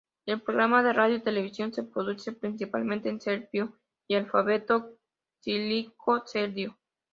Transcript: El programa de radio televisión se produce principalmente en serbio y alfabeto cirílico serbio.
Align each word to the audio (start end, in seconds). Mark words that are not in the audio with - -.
El 0.25 0.41
programa 0.41 0.81
de 0.81 0.93
radio 0.93 1.21
televisión 1.21 1.71
se 1.71 1.83
produce 1.83 2.31
principalmente 2.31 3.07
en 3.07 3.21
serbio 3.21 3.77
y 4.07 4.15
alfabeto 4.15 4.95
cirílico 5.43 6.23
serbio. 6.25 6.79